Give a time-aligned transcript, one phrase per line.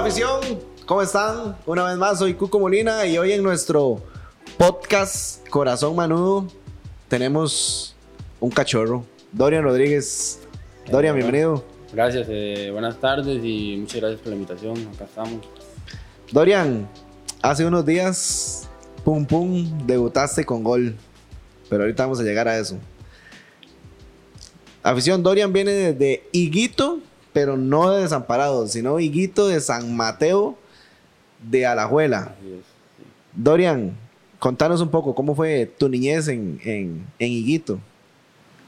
[0.00, 0.40] afición,
[0.86, 1.58] ¿cómo están?
[1.66, 4.02] Una vez más, soy Cuco Molina y hoy en nuestro
[4.56, 6.46] podcast Corazón Manudo
[7.06, 7.94] tenemos
[8.40, 10.40] un cachorro, Dorian Rodríguez.
[10.90, 11.62] Dorian, bienvenido.
[11.92, 14.88] Gracias, eh, buenas tardes y muchas gracias por la invitación.
[14.94, 15.46] Acá estamos.
[16.32, 16.88] Dorian,
[17.42, 18.70] hace unos días,
[19.04, 20.96] pum pum, debutaste con gol,
[21.68, 22.78] pero ahorita vamos a llegar a eso.
[24.82, 27.00] Afición, Dorian viene desde Higuito,
[27.32, 30.56] pero no de Desamparados, sino Higuito de San Mateo
[31.50, 32.34] de Alajuela.
[33.32, 33.96] Dorian,
[34.38, 37.78] contanos un poco cómo fue tu niñez en, en, en Higuito.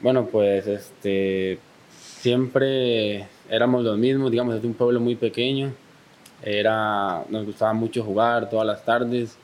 [0.01, 1.59] Bueno, pues este
[2.21, 5.73] siempre éramos los mismos, digamos, es un pueblo muy pequeño.
[6.43, 9.37] Era, nos gustaba mucho jugar todas las tardes.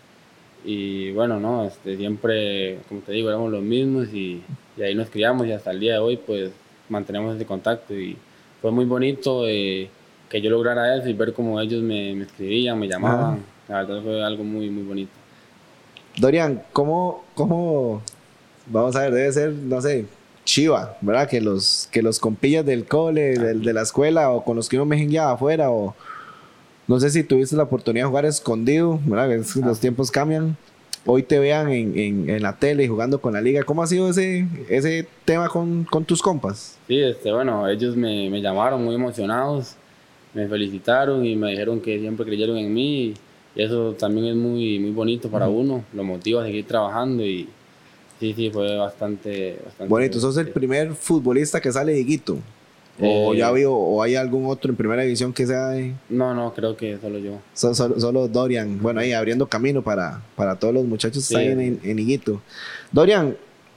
[0.65, 4.43] Y bueno, no, este, siempre, como te digo, éramos los mismos y,
[4.77, 6.51] y ahí nos criamos y hasta el día de hoy pues
[6.89, 8.17] mantenemos ese contacto y
[8.63, 9.89] fue muy bonito eh,
[10.29, 13.45] que yo lograra eso y ver cómo ellos me, me escribían, me llamaban.
[13.69, 15.11] La verdad fue algo muy, muy bonito.
[16.19, 18.03] Dorian, ¿cómo, cómo,
[18.67, 20.07] vamos a ver, debe ser, no sé,
[20.45, 21.29] chiva, ¿verdad?
[21.29, 24.77] Que los, que los compillas del cole, del- de la escuela o con los que
[24.77, 25.95] uno me ya afuera o
[26.89, 29.31] no sé si tuviste la oportunidad de jugar escondido, ¿verdad?
[29.33, 30.57] Es que los tiempos cambian.
[31.11, 33.63] Hoy te vean en, en, en la tele jugando con la liga.
[33.63, 36.77] ¿Cómo ha sido ese, ese tema con, con tus compas?
[36.87, 39.75] Sí, este, bueno, ellos me, me llamaron muy emocionados,
[40.35, 43.15] me felicitaron y me dijeron que siempre creyeron en mí
[43.57, 47.49] y eso también es muy, muy bonito para uno, lo motiva a seguir trabajando y
[48.21, 49.57] sí, sí, fue bastante...
[49.65, 52.37] bastante Bonito, sos el primer futbolista que sale de Higuito.
[53.01, 56.35] O Eh, ya vio, o hay algún otro en primera división que sea de, No,
[56.35, 57.39] no, creo que solo yo.
[57.55, 61.61] So- solo, solo Dorian, bueno, ahí abriendo camino para, para todos los muchachos que están
[61.61, 62.41] en, en Higuito.
[62.91, 63.37] Dorian,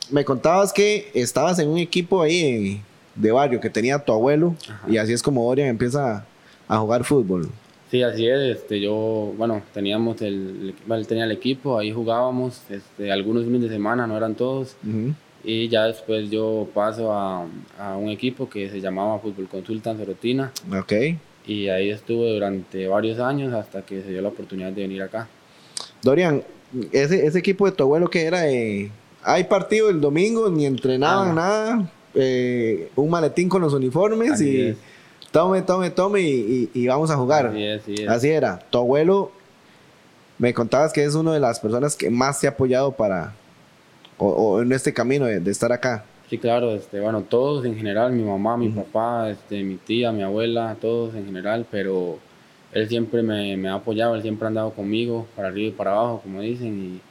[0.09, 2.81] me contabas que estabas en un equipo ahí
[3.15, 4.87] de barrio que tenía tu abuelo Ajá.
[4.89, 6.25] y así es como Dorian empieza
[6.67, 7.49] a, a jugar fútbol.
[7.91, 10.73] Sí, así es, este, yo, bueno, teníamos el,
[11.07, 15.13] tenía el equipo, ahí jugábamos, este, algunos fines de semana, no eran todos, Ujú.
[15.43, 17.45] Y ya después yo paso a,
[17.79, 20.93] a un equipo que se llamaba Fútbol Consulta Sorotina, Ok.
[21.47, 25.27] y ahí estuve durante varios años hasta que se dio la oportunidad de venir acá.
[26.03, 26.43] Dorian,
[26.91, 28.91] ese, ese equipo de tu abuelo que era, eh,
[29.23, 31.33] hay partido el domingo, ni entrenaban Ah.
[31.33, 34.77] nada, eh, un maletín con los uniformes Así y es.
[35.31, 37.47] tome, tome, tome y, y- y vamos a jugar.
[37.47, 38.09] Así es, así es.
[38.09, 38.59] Así era.
[38.69, 39.31] Tu abuelo,
[40.37, 43.33] me contabas que es una de las personas que más te ha apoyado para,
[44.21, 46.05] o, o en este camino de, de estar acá.
[46.29, 50.23] Sí, claro, este, bueno, todos en general, mi mamá, mi papá, este, mi tía, mi
[50.23, 52.19] abuela, todos en general, pero
[52.71, 55.91] él siempre me, me ha apoyado, él siempre ha andado conmigo, para arriba y para
[55.91, 57.01] abajo, como dicen,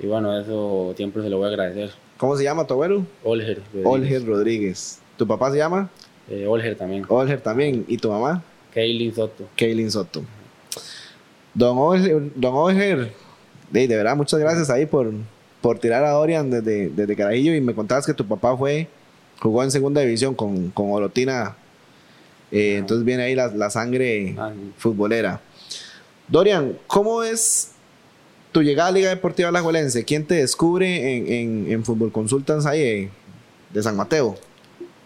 [0.00, 1.90] y, y bueno, eso siempre se lo voy a agradecer.
[2.16, 3.04] ¿Cómo se llama tu abuelo?
[3.24, 3.60] Olger.
[3.74, 3.86] Rodríguez.
[3.86, 5.02] Olger Rodríguez.
[5.18, 5.90] ¿Tu papá se llama?
[6.30, 7.04] Eh, Olger también.
[7.08, 7.84] Olger también.
[7.88, 8.42] ¿Y tu mamá?
[8.72, 9.48] Kaylin Soto.
[9.56, 10.22] Kaylin Soto.
[11.52, 13.12] Don Olger, don Olger,
[13.70, 15.12] de, de verdad, muchas gracias ahí por,
[15.62, 18.88] por tirar a Dorian desde, desde Carajillo y me contabas que tu papá fue,
[19.40, 21.56] jugó en segunda división con, con Orotina.
[22.50, 24.72] Eh, entonces viene ahí la, la sangre Ah, sí.
[24.76, 25.40] futbolera.
[26.28, 27.70] Dorian, ¿cómo es
[28.52, 30.04] tu llegada a Liga Deportiva Alajuelense?
[30.04, 33.10] ¿Quién te descubre en, en, en Fútbol Consultants ahí eh,
[33.72, 34.36] de San Mateo?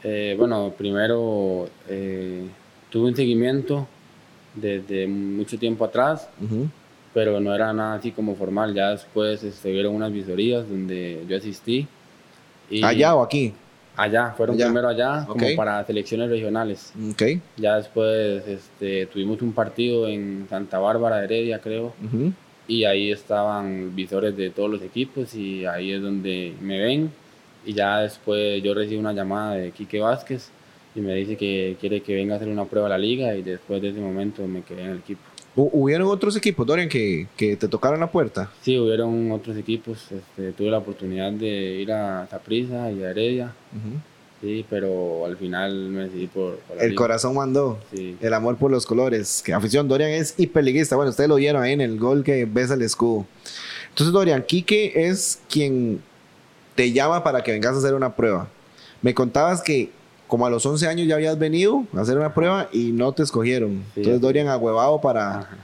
[0.03, 2.45] Eh, bueno, primero eh,
[2.91, 3.87] tuve un seguimiento
[4.55, 6.29] desde mucho tiempo atrás.
[7.17, 8.75] Pero no era nada así como formal.
[8.75, 11.87] Ya después se vieron unas visorías donde yo asistí.
[12.69, 13.55] Y ¿Allá o aquí?
[13.97, 14.67] Allá, fueron Allá.
[14.67, 16.93] primero allá, como para selecciones regionales.
[17.57, 22.35] Ya después este, tuvimos un partido en Santa Bárbara, Heredia, creo, Ujú.
[22.69, 27.11] y ahí estaban visores de todos los equipos y ahí es donde me ven.
[27.65, 30.51] Y ya después yo recibo una llamada de Quique Vázquez
[30.95, 33.41] y me dice que quiere que venga a hacer una prueba a la liga y
[33.43, 35.23] después de ese momento me quedé en el equipo.
[35.57, 38.51] Hu- ¿Hubieron otros equipos, Dorian, que, que te tocaron la puerta?
[38.63, 41.47] Sí, hubieron otros equipos, este, tuve la oportunidad de
[41.81, 43.53] ir a Saprissa y a Heredia,
[44.43, 47.79] sí, pero al final me decidí por, El corazón mandó.
[47.93, 48.17] Sí.
[48.21, 49.43] El amor por los colores.
[49.45, 50.95] Que afición, Dorian es hiperliguista.
[50.95, 53.25] Bueno, ustedes lo vieron ahí en el gol que besa el escudo.
[53.89, 56.03] Entonces, Dorian, Quique es quien
[56.75, 58.49] te llama para que vengas a hacer una prueba.
[59.01, 59.91] Me contabas que
[60.27, 63.23] como a los 11 años ya habías venido a hacer una prueba y no te
[63.23, 63.83] escogieron.
[63.95, 64.01] Sí.
[64.01, 65.57] Entonces, Dorian ahuevado para, Ajá.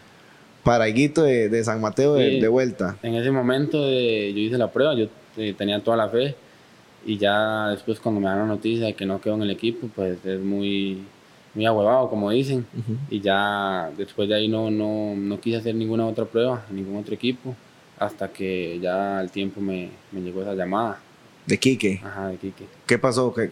[0.63, 2.41] para Higuito de, de San Mateo de, Sí.
[2.41, 2.97] de vuelta.
[3.03, 5.07] En ese momento de- yo hice la prueba, yo
[5.37, 6.35] eh, tenía toda la fe
[7.05, 9.89] y ya después cuando me dan la noticia de que no quedo en el equipo,
[9.95, 11.03] pues es muy,
[11.55, 12.65] muy ahuevado, como dicen.
[12.79, 12.97] Ujú.
[13.11, 17.15] Y ya después de ahí no, no, no quise hacer ninguna otra prueba ningún otro
[17.15, 17.57] equipo
[17.99, 21.01] hasta que ya al tiempo me, me llegó esa llamada.
[21.47, 22.01] De Quique.
[22.05, 22.65] Ajá, de Quique.
[22.87, 23.33] ¿Qué pasó?
[23.35, 23.51] ¿Qué?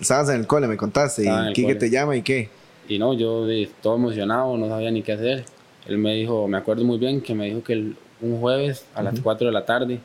[0.00, 1.24] Estabas en el cole, me contaste.
[1.24, 2.48] Y Quique te llama y qué.
[2.88, 3.46] Y no, yo
[3.82, 5.44] todo emocionado, no sabía ni qué hacer.
[5.86, 9.02] él me dijo, me acuerdo muy bien que me dijo que el- un jueves a
[9.02, 9.98] las 4 de la tarde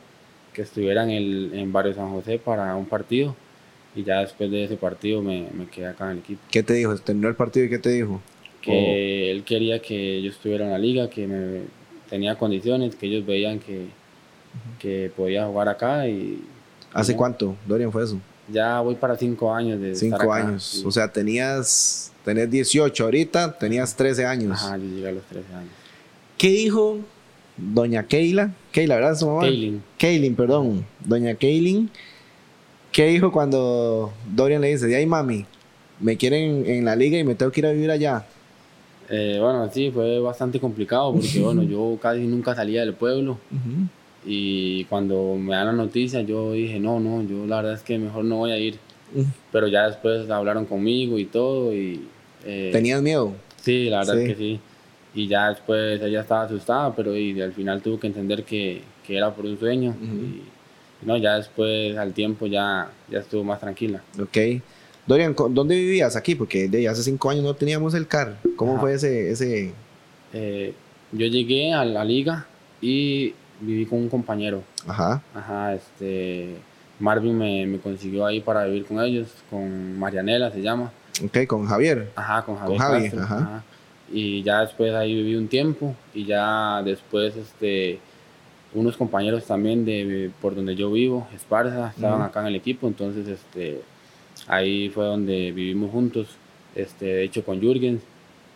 [0.54, 3.36] que estuviera en, el, en Barrio San José para un partido
[3.94, 6.40] y ya después de ese partido me, me quedé acá en el equipo.
[6.50, 6.94] ¿Qué te dijo?
[6.96, 8.20] ¿Terminó el partido y qué te dijo?
[8.62, 11.62] Que él quería que yo estuviera en la liga, que me,
[12.08, 13.86] tenía condiciones, que ellos veían que,
[14.78, 16.40] que podía jugar acá y
[16.94, 18.18] ¿Hace cuánto, Dorian, fue eso?
[18.48, 20.64] Ya voy para cinco años de estar Cinco acá, años.
[20.64, 20.82] sí.
[20.86, 24.52] O sea, tenías, tenés 18 ahorita, tenías 13 años.
[24.62, 25.70] Ajá, yo llegué a los 13 años.
[26.38, 26.98] ¿Qué dijo
[27.56, 28.52] doña Keila?
[28.72, 29.14] Keila, ¿verdad?
[29.16, 29.40] Su mamá.
[29.42, 29.82] Kaylin.
[29.98, 30.86] Kaylin, perdón.
[31.04, 31.90] Doña Kaylin.
[32.92, 35.44] ¿Qué dijo cuando Dorian le dice, ay mami,
[36.00, 38.24] me quieren en la liga y me tengo que ir a vivir allá?
[39.08, 43.38] Eh, bueno, sí, fue bastante complicado porque, bueno, yo casi nunca salía del pueblo
[44.26, 47.98] y cuando me dan la noticia yo dije, no, no, yo la verdad es que
[47.98, 48.78] mejor no voy a ir.
[49.52, 52.00] Pero ya después hablaron conmigo y todo y...
[52.44, 53.32] eh, ¿Tenías miedo?
[53.62, 54.20] Sí, la verdad Sí.
[54.20, 54.60] es que sí.
[55.14, 59.16] Y ya después ella estaba asustada, pero y al final tuvo que entender que, que
[59.16, 59.94] era por un sueño.
[60.02, 64.02] y, y no, ya después al tiempo ya, ya estuvo más tranquila.
[64.20, 64.36] Ok.
[65.06, 66.34] Dorian, ¿co- ¿dónde vivías aquí?
[66.34, 68.36] Porque de hace cinco años no teníamos el CAR.
[68.56, 68.80] ¿Cómo Ajá.
[68.80, 69.72] fue ese, ese?
[70.32, 70.74] Eh,
[71.12, 72.46] yo llegué a la liga
[72.82, 74.62] y viví con un compañero.
[74.86, 75.22] Ajá.
[75.34, 76.56] Ajá, este,
[76.98, 80.92] Marvin me, me consiguió ahí para vivir con ellos, con Marianela se llama.
[81.24, 82.10] Ok, con Javier.
[82.14, 82.80] Ajá, con Javier.
[82.80, 83.64] Javi, Castro, ajá.
[84.12, 87.98] Y ya después ahí viví un tiempo y ya después este,
[88.72, 93.26] unos compañeros también de por donde yo vivo, Esparza, estaban acá en el equipo, entonces
[93.26, 93.80] este,
[94.46, 96.28] ahí fue donde vivimos juntos,
[96.74, 98.00] este, de hecho con Jürgen.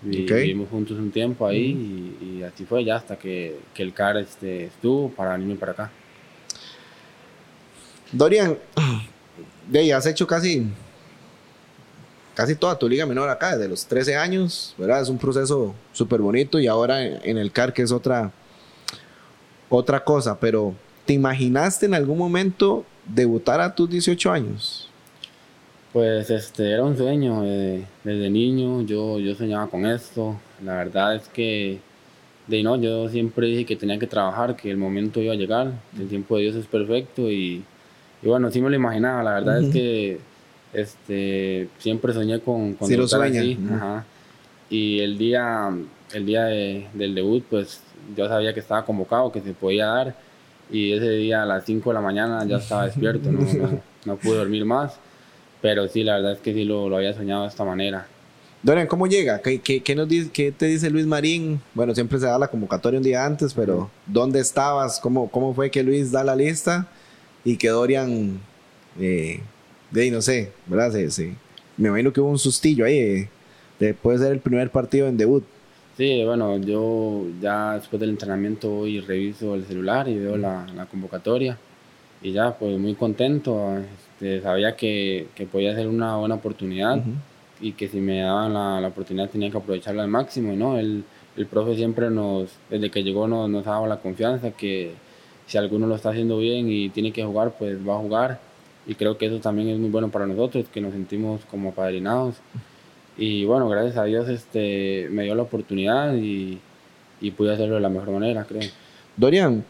[0.02, 0.30] Vi- Ok.
[0.32, 4.16] Vivimos juntos un tiempo ahí y, y así fue ya hasta que, que el CAR
[4.18, 5.90] este, estuvo para venirme para acá.
[8.12, 8.58] Dorian,
[9.68, 10.66] de has hecho casi,
[12.34, 15.00] casi toda tu liga menor acá, desde los 13 años, ¿verdad?
[15.00, 18.32] Es un proceso súper bonito y ahora en, en el CAR que es otra,
[19.68, 20.74] otra cosa, pero
[21.06, 24.89] ¿te imaginaste en algún momento debutar a tus 18 años?
[25.92, 30.36] Pues este era un sueño eh, desde niño, yo, yo soñaba con esto.
[30.64, 31.80] La verdad es que
[32.46, 35.72] de no, yo siempre dije que tenía que trabajar, que el momento iba a llegar,
[35.98, 37.64] el tiempo de Dios es perfecto y,
[38.22, 39.22] y bueno, sí me lo imaginaba.
[39.24, 40.20] La verdad es que
[40.72, 43.74] este siempre soñé con, con Sí lo sueña, así, ujú.
[43.74, 44.04] ajá.
[44.70, 45.70] Y el día
[46.12, 47.82] el día de- del debut, pues
[48.16, 50.14] yo sabía que estaba convocado, que se podía dar
[50.70, 54.16] y ese día a las 5 de la mañana ya estaba despierto, no, no, no
[54.16, 54.98] pude dormir más.
[55.62, 58.06] Pero sí, la verdad es que sí lo, lo había soñado de esta manera.
[58.62, 59.40] Dorian, ¿cómo llega?
[59.40, 61.60] ¿Qué, qué, qué nos dice, qué te dice Luis Marín?
[61.74, 65.00] Bueno, siempre se da la convocatoria un día antes, pero ¿dónde estabas?
[65.00, 66.86] ¿Cómo, cómo fue que Luis da la lista?
[67.42, 68.38] Y que Dorian,
[68.98, 69.40] eh,
[69.90, 70.92] de ahí no sé, ¿verdad?
[70.92, 71.34] Se, se-
[71.78, 73.28] me imagino que hubo un sustillo ahí, eh,
[73.78, 75.44] de puede ser el primer partido en debut.
[75.96, 80.66] Sí, bueno, yo ya después del entrenamiento voy y reviso el celular y veo la,
[80.74, 81.58] la convocatoria.
[82.22, 83.76] Y ya, pues muy contento.
[84.20, 87.02] Este, sabía que, que podía ser una buena oportunidad
[87.58, 90.52] y que si me daban la, la oportunidad tenía que aprovecharla al máximo.
[90.54, 90.78] ¿no?
[90.78, 91.04] El,
[91.38, 94.92] el profe siempre nos, desde que llegó, nos, nos daba la confianza que
[95.46, 98.40] si alguno lo está haciendo bien y tiene que jugar, pues va a jugar.
[98.86, 102.36] Y creo que eso también es muy bueno para nosotros, que nos sentimos como padrinados.
[103.16, 106.58] Y bueno, gracias a Dios este, me dio la oportunidad y,
[107.22, 108.68] y pude hacerlo de la mejor manera, creo.
[109.16, 109.64] Dorian,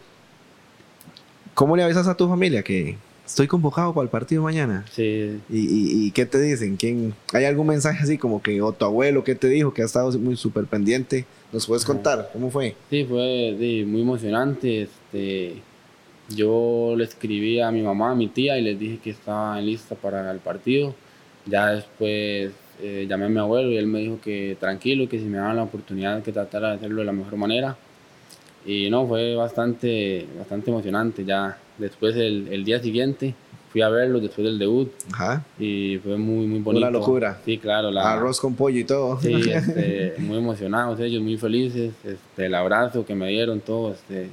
[1.54, 2.96] ¿cómo le avisas a tu familia que
[3.30, 4.84] estoy convocado para el partido mañana?
[4.90, 6.76] Sí, ¿Y, y, y qué te dicen?
[6.76, 9.84] ¿Quién, ¿Hay algún mensaje así como que, o tu abuelo, qué te dijo, que ha
[9.84, 11.24] estado muy súper pendiente?
[11.52, 12.74] ¿Nos puedes contar cómo fue?
[12.90, 14.82] sí, fue sí, muy emocionante.
[14.82, 15.62] Este,
[16.28, 19.94] yo le escribí a mi mamá, a mi tía y les dije que estaba lista
[19.94, 20.94] para el partido.
[21.46, 25.24] Ya después eh, llamé a mi abuelo y él me dijo que tranquilo, que si
[25.24, 27.76] me daban la oportunidad que tratara de hacerlo de la mejor manera.
[28.66, 31.24] Y no, fue bastante, bastante emocionante.
[31.24, 33.34] Ya después el, el día siguiente
[33.70, 35.44] fui a verlo después del debut Ajá.
[35.58, 36.90] y fue muy, muy bonito.
[36.90, 37.40] locura.
[37.44, 37.90] Sí, claro.
[37.90, 39.20] La, Arroz con pollo y todo.
[39.20, 41.92] Sí, este, muy emocionados ellos, muy felices.
[42.04, 44.28] Este, el abrazo que me dieron, todo, este,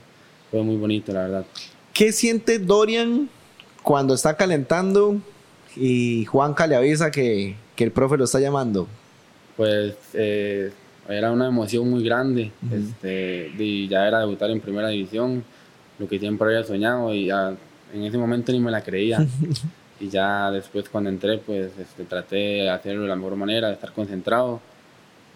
[0.50, 1.46] fue muy bonito, la verdad.
[1.94, 3.30] ¿Qué siente Dorian
[3.84, 5.18] cuando está calentando
[5.76, 8.88] y Juanca le avisa que, que el profe lo está llamando?
[9.56, 10.72] Pues eh,
[11.08, 12.52] era una emoción muy grande.
[12.72, 15.44] este, y ya era debutar en primera división,
[16.00, 17.56] lo que siempre había soñado y ya
[17.94, 19.26] en ese momento ni me la creía.
[20.00, 23.74] y ya después cuando entré, pues este, traté de hacerlo de la mejor manera, de
[23.74, 24.60] estar concentrado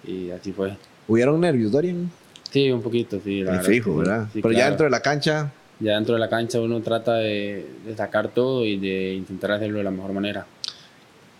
[0.05, 0.75] y así fue.
[1.07, 2.11] ¿Hubieron nervios, Dorian?
[2.51, 3.41] Sí, un poquito, sí.
[3.43, 3.97] La verdad fijo, sí.
[3.97, 4.27] ¿verdad?
[4.33, 4.69] Sí, Pero ya claro.
[4.71, 8.65] dentro de la cancha, ya dentro de la cancha uno trata de, de sacar todo
[8.65, 10.45] y de intentar hacerlo de la mejor manera.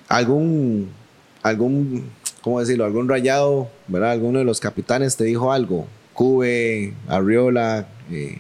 [0.08, 0.90] algún,
[1.44, 2.10] algún,
[2.42, 2.86] ¿cómo decirlo?
[2.86, 4.12] Algún rayado, ¿verdad?
[4.12, 8.40] Alguno de los capitanes te dijo algo Cube, Arriola, eh,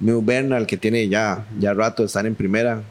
[0.00, 2.82] Meu Bernal, que tiene ya, ya rato de estar en primera.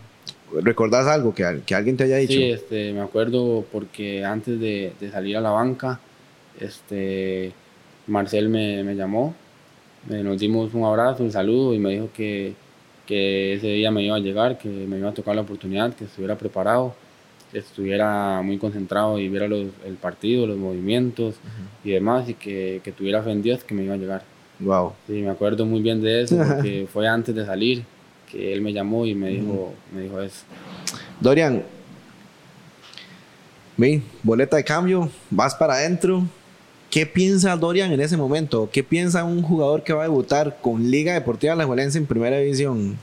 [0.62, 2.34] ¿Recordás algo que, que alguien te haya dicho?
[2.34, 6.00] Sí, este, me acuerdo porque antes de, de salir a la banca,
[6.60, 7.52] este,
[8.08, 9.36] Marcel me, me llamó,
[10.10, 12.54] eh, nos dimos un abrazo, un saludo y me dijo que,
[13.06, 16.06] que ese día me iba a llegar, que me iba a tocar la oportunidad, que
[16.06, 16.96] estuviera preparado,
[17.52, 21.36] que estuviera muy concentrado y viera los, el partido, los movimientos
[21.84, 24.24] y demás, y que, que tuviera fe en Dios que me iba a llegar.
[24.60, 24.94] Wow.
[25.08, 27.84] Sí, me acuerdo muy bien de eso, porque fue antes de salir
[28.32, 30.44] que él me llamó y me dijo, me dijo eso.
[31.20, 31.64] Dorian,
[33.78, 36.24] mi boleta de cambio, vas para adentro.
[36.90, 38.70] ¿Qué piensa Dorian en ese momento?
[38.72, 42.38] ¿Qué piensa un jugador que va a debutar con Liga Deportiva La Juelense en primera
[42.38, 42.98] división?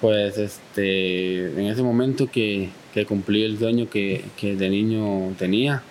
[0.00, 5.82] Pues este, en ese momento que, que cumplí el sueño que, que de niño tenía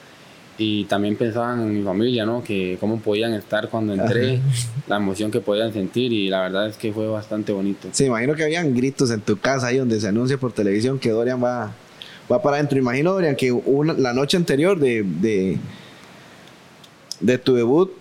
[0.64, 2.44] y también pensaban en mi familia, ¿no?
[2.44, 4.40] Que cómo podían estar cuando entré,
[4.88, 7.90] la emoción que podían sentir y la verdad es que fue bastante bonito.
[7.92, 11.10] Sí, imagino que habían gritos en tu casa ahí donde se anuncia por televisión que
[11.10, 11.74] Dorian va,
[12.32, 12.78] va para adentro.
[12.78, 15.58] Imagino, Dorian, que una, la noche anterior de, de,
[17.20, 17.92] de tu debut,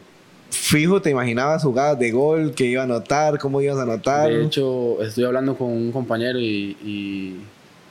[0.51, 4.31] fijo, te imaginabas jugadas de gol, que iba a anotar, cómo ibas a anotar.
[4.31, 7.37] De hecho, estoy hablando con un compañero y, y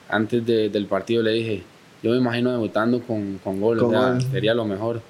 [0.08, 1.62] antes de, del partido le dije,
[2.02, 4.22] yo me imagino debutando con, con gol, Con o sea, gol.
[4.30, 5.00] sería lo mejor.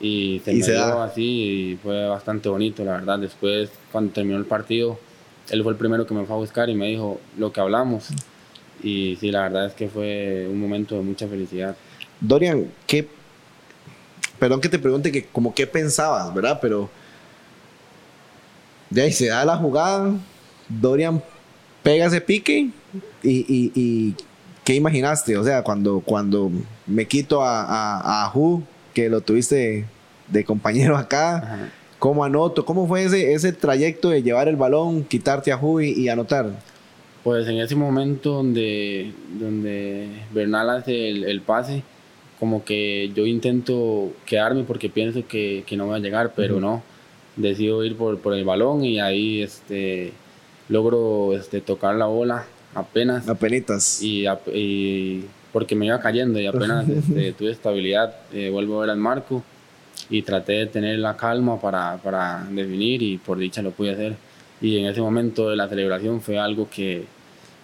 [0.00, 1.04] Y se Y me se dio da.
[1.04, 1.22] así
[1.72, 3.18] y fue bastante bonito, la verdad.
[3.18, 4.98] Después, cuando terminó el partido,
[5.50, 8.08] él fue el primero que me fue a buscar y me dijo lo que hablamos.
[8.82, 11.76] Y sí, la verdad es que fue un momento de mucha felicidad.
[12.20, 13.08] Dorian, ¿qué?
[14.38, 16.58] Perdón que te pregunte que como qué pensabas, ¿verdad?
[16.60, 16.90] Pero
[18.90, 20.12] de ahí se da la jugada,
[20.68, 21.22] Dorian
[21.82, 22.70] pega ese pique
[23.22, 24.14] y, y- y
[24.64, 25.36] ¿qué imaginaste?
[25.36, 26.50] O sea, cuando, cuando
[26.86, 29.84] me quito a, a, a Ajú, que lo tuviste
[30.28, 31.72] de compañero acá, Ajá.
[31.98, 32.64] ¿cómo anoto?
[32.64, 36.50] ¿Cómo fue ese, ese trayecto de llevar el balón, quitarte a Ajú y, y anotar?
[37.22, 41.82] Pues en ese momento donde, donde Bernal hace el, el pase,
[42.38, 46.82] como que yo intento quedarme porque pienso que, que no voy a llegar, pero no.
[47.36, 50.12] Decido ir por, por el balón y ahí este,
[50.68, 53.28] logro este, tocar la bola apenas.
[53.28, 54.00] Apenitas.
[54.02, 54.26] Y,
[55.52, 59.42] porque me iba cayendo y apenas este, tuve estabilidad, eh, vuelvo a ver al marco
[60.10, 64.16] y traté de tener la calma para, para definir y por dicha lo pude hacer.
[64.60, 67.04] Y en ese momento de la celebración fue algo que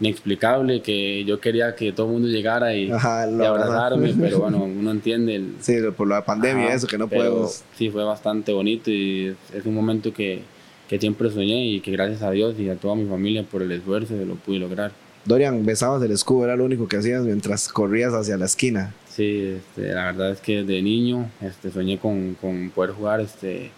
[0.00, 4.59] inexplicable, que yo quería que todo el mundo llegara y, Ajá, y abrazarme, pero bueno,
[4.64, 5.57] uno entiende el...
[5.61, 7.62] Sí, por la pandemia, Ajá, eso, que no podemos...
[7.76, 10.43] Sí, fue bastante bonito y es un momento que,
[10.90, 13.70] que siempre soñé y que gracias a Dios y a toda mi familia por el
[13.70, 14.90] esfuerzo lo pude lograr.
[15.25, 18.92] Dorian, besabas el escudo, era lo único que hacías mientras corrías hacia la esquina.
[19.09, 23.70] Sí, este, la verdad es que de niño este, soñé con, con poder jugar este,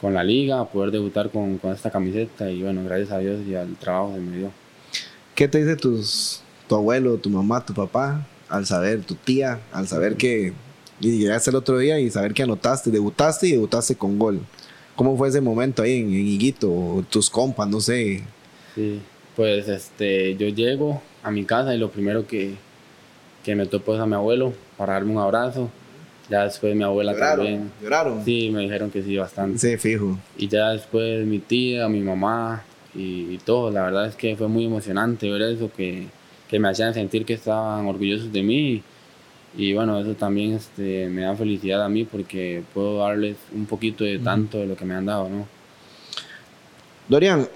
[0.00, 3.54] con la liga, poder debutar con, con esta camiseta y bueno, gracias a Dios y
[3.54, 4.50] al trabajo se me dio.
[5.36, 9.86] ¿Qué te dice tus, tu abuelo, tu mamá, tu papá, al saber, tu tía, al
[9.86, 10.52] saber que
[10.98, 14.40] y llegaste el otro día y saber que anotaste, debutaste y debutaste con gol?
[14.96, 16.70] ¿Cómo fue ese momento ahí en, en Higuito?
[16.70, 18.22] O tus compas, no sé.
[18.74, 19.00] Sí,
[19.36, 22.54] pues este, yo llego a mi casa y lo primero que,
[23.44, 25.70] que me topo es a mi abuelo para darme un abrazo.
[26.28, 27.70] Ya después mi abuela también.
[27.82, 28.24] ¿Lloraron?
[28.24, 29.58] Sí, me dijeron que sí, bastante.
[29.58, 30.18] Sí, fijo.
[30.38, 32.62] Y ya después mi tía, mi mamá
[32.94, 33.70] y, y todo.
[33.70, 36.06] La verdad es que fue muy emocionante ver eso, que,
[36.48, 38.82] que me hacían sentir que estaban orgullosos de mí.
[39.56, 44.04] Y bueno, eso también este, me da felicidad a mí porque puedo darles un poquito
[44.04, 45.46] de tanto de lo que me han dado, ¿no?
[47.08, 47.46] Dorian,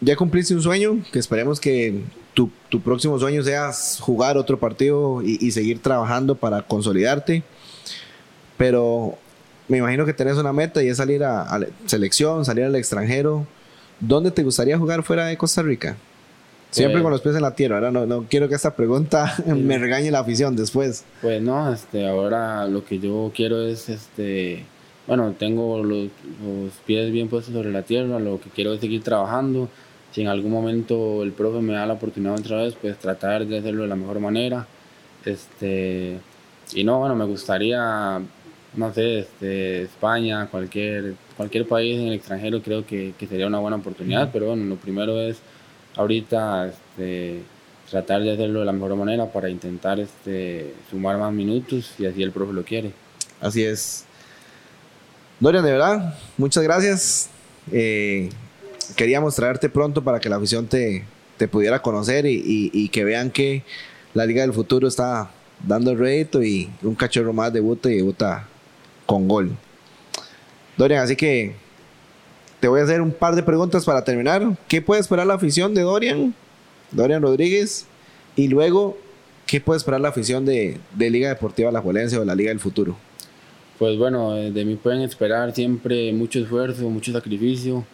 [0.00, 2.02] ya cumpliste un sueño, que esperemos que
[2.34, 7.42] tu, tu próximo sueño sea jugar otro partido y, y seguir trabajando para consolidarte.
[8.56, 9.18] Pero
[9.66, 12.76] me imagino que tenés una meta y es salir a, a la selección, salir al
[12.76, 13.46] extranjero.
[13.98, 15.96] ¿Dónde te gustaría jugar fuera de Costa Rica?
[16.70, 17.76] Siempre Pues- con los pies en la tierra.
[17.76, 21.04] Ahora no, no quiero que esta pregunta me regañe la afición después.
[21.22, 24.64] Pues no, este, ahora lo que yo quiero es, este,
[25.06, 26.08] bueno, tengo los,
[26.44, 29.68] los pies bien puestos sobre la tierra, lo que quiero es seguir trabajando.
[30.12, 33.58] Si en algún momento el profe me da la oportunidad otra vez, pues tratar de
[33.58, 34.66] hacerlo de la mejor manera.
[35.24, 36.18] Este,
[36.74, 38.20] y no, bueno, me gustaría,
[38.74, 43.58] no sé, este, España, cualquier, cualquier país en el extranjero creo que, que sería una
[43.58, 45.38] buena oportunidad, pero bueno, lo primero es
[45.96, 47.40] ahorita este,
[47.90, 52.22] tratar de hacerlo de la mejor manera para intentar este, sumar más minutos y así
[52.22, 52.92] el profe lo quiere.
[53.40, 54.04] Así es.
[55.40, 57.28] Dorian, de verdad, muchas gracias.
[57.70, 58.30] Eh,
[58.96, 61.04] queríamos traerte pronto para que la afición te,
[61.50, 63.62] pudiera conocer y, y- que vean que
[64.14, 65.30] la Liga del Futuro está
[65.66, 68.46] dando el rédito y un cachorro más debuta y debuta
[69.04, 69.54] con gol.
[70.78, 71.54] Dorian, así que
[72.60, 74.56] te voy a hacer un par de preguntas para terminar.
[74.68, 76.34] ¿Qué puede esperar la afición de Dorian?
[76.92, 77.86] Dorian Rodríguez.
[78.34, 78.96] Y luego,
[79.46, 82.60] ¿qué puede esperar la afición de, de Liga Deportiva La Juelense o la Liga del
[82.60, 82.96] Futuro?
[83.78, 87.84] Pues bueno, eh, de mí pueden esperar siempre mucho esfuerzo, mucho sacrificio,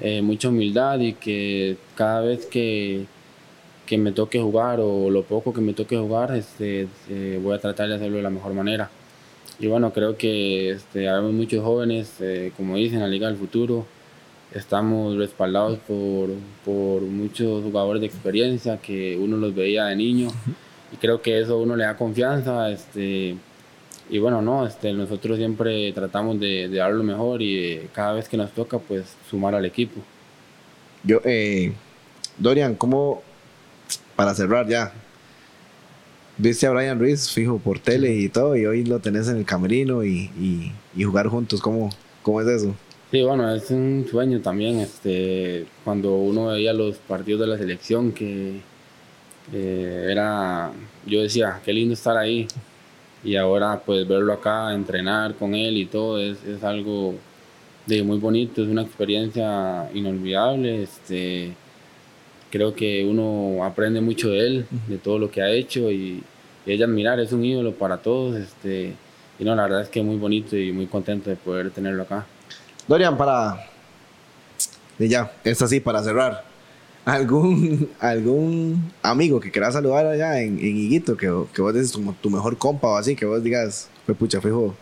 [0.00, 3.04] eh, mucha humildad y que cada vez que,
[3.86, 7.60] que, me toque jugar o lo poco que me toque jugar, este, eh, voy a
[7.60, 8.90] tratar de hacerlo de la mejor manera.
[9.60, 12.14] Y bueno, creo que este, hay muchos jóvenes,
[12.56, 13.86] como dicen, la Liga del Futuro,
[14.52, 16.30] estamos respaldados por,
[16.64, 20.28] por, muchos jugadores de experiencia que uno los veía de niño.
[20.92, 23.36] Y creo que eso a uno le da confianza este
[24.10, 28.38] y bueno no este nosotros siempre tratamos de, dar lo mejor y cada vez que
[28.38, 30.00] nos toca pues sumar al equipo.
[31.04, 31.72] Yo eh,
[32.38, 33.22] Dorian cómo
[34.16, 34.92] para cerrar ya
[36.38, 39.44] viste a Brian Ruiz fijo por tele y todo y hoy lo tenés en el
[39.44, 41.90] camerino y, y, y jugar juntos cómo
[42.22, 42.74] cómo es eso
[43.10, 48.12] Sí, bueno, es un sueño también, este, cuando uno veía los partidos de la selección,
[48.12, 48.60] que
[49.52, 50.72] eh, era,
[51.06, 52.46] yo decía, qué lindo estar ahí,
[53.24, 57.14] y ahora pues verlo acá, entrenar con él y todo, es, es algo
[57.86, 61.54] de muy bonito, es una experiencia inolvidable, este,
[62.50, 66.22] creo que uno aprende mucho de él, de todo lo que ha hecho, y,
[66.66, 68.92] y es admirar, es un ídolo para todos, este,
[69.38, 72.02] y no, la verdad es que es muy bonito y muy contento de poder tenerlo
[72.02, 72.26] acá.
[72.88, 73.66] Dorian, para.
[74.98, 76.44] Y ya, es así, para cerrar.
[77.04, 82.12] ¿Algún, algún amigo que quieras saludar allá en, en Higuito, que, que vos dices como
[82.14, 84.74] tu mejor compa o así, que vos digas, fue pucha, fijo,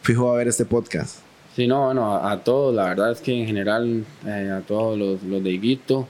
[0.00, 1.18] fijo a ver este podcast?
[1.54, 5.22] Sí, no, bueno, a, todos, la verdad es que en general, eh, a todos los,
[5.22, 6.08] los, de Higuito,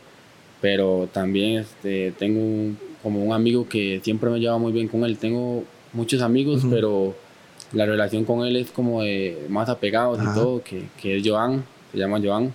[0.61, 5.17] pero también este, tengo como un amigo que siempre me lleva muy bien con él.
[5.19, 7.15] Tengo muchos amigos, pero
[7.77, 11.63] la relación con él es como de más apegados y todo, que, que, es Joan,
[11.93, 12.53] se llama Joan.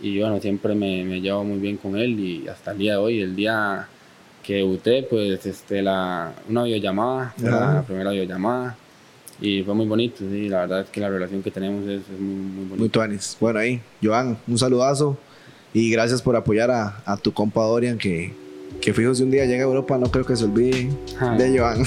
[0.00, 2.98] Y bueno, siempre me, me, llevo muy bien con él y hasta el día de
[2.98, 3.86] hoy, el día
[4.42, 8.76] que debuté, pues este, la, una videollamada, la primera videollamada.
[9.40, 12.20] Y fue muy bonito, sí, la verdad es que la relación que tenemos es, muy,
[12.20, 12.76] muy bonita.
[12.76, 13.36] Muy tuanis.
[13.38, 15.18] Bueno, ahí, Joan, un saludazo
[15.74, 18.32] y gracias por apoyar a, a tu compa Dorian, que,
[18.80, 20.90] que fijo si un día llega a Europa, no creo que se olvide
[21.36, 21.84] de Joan.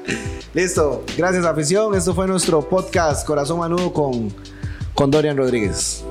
[0.54, 1.04] Listo.
[1.16, 1.94] Gracias, afición.
[1.94, 4.28] Esto fue nuestro podcast Corazón Manudo con,
[4.94, 6.04] con Dorian Rodríguez.